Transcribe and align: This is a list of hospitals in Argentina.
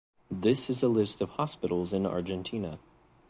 This 0.31 0.67
is 0.71 0.81
a 0.81 0.87
list 0.87 1.21
of 1.21 1.29
hospitals 1.29 1.93
in 1.93 2.07
Argentina. 2.07 2.79